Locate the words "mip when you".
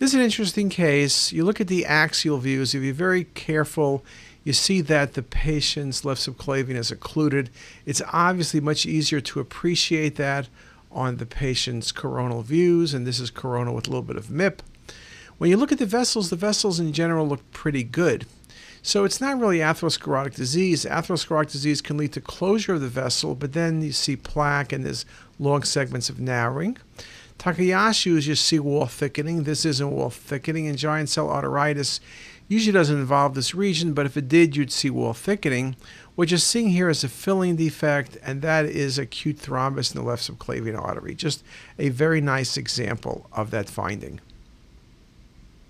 14.28-15.58